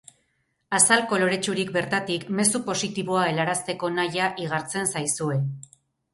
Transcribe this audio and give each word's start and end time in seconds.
Azal 0.77 1.03
koloretsutik 1.11 1.69
bertatik, 1.75 2.25
mezu 2.39 2.63
positiboa 2.71 3.27
helarazteko 3.33 3.93
nahia 4.01 4.33
igartzen 4.47 4.91
zaizue. 4.97 5.39